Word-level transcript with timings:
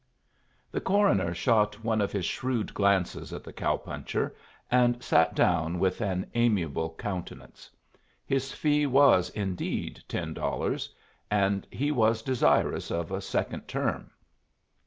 The 0.71 0.81
coroner 0.81 1.31
shot 1.31 1.83
one 1.83 2.01
of 2.01 2.11
his 2.11 2.25
shrewd 2.25 2.73
glances 2.73 3.31
at 3.31 3.43
the 3.43 3.53
cow 3.53 3.77
puncher, 3.77 4.35
and 4.71 5.03
sat 5.03 5.35
down 5.35 5.77
with 5.77 6.01
an 6.01 6.25
amiable 6.33 6.95
countenance. 6.95 7.69
His 8.25 8.51
fee 8.51 8.87
was, 8.87 9.29
indeed, 9.29 10.01
ten 10.07 10.33
dollars; 10.33 10.91
and 11.29 11.67
he 11.69 11.91
was 11.91 12.23
desirous 12.23 12.89
of 12.89 13.11
a 13.11 13.21
second 13.21 13.67
term. 13.67 14.09